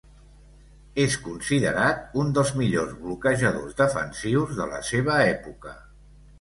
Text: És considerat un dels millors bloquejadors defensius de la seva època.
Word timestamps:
És 1.03 1.17
considerat 1.25 2.17
un 2.23 2.33
dels 2.39 2.55
millors 2.63 2.97
bloquejadors 3.03 3.79
defensius 3.85 4.59
de 4.63 4.69
la 4.75 4.83
seva 4.93 5.23
època. 5.31 5.79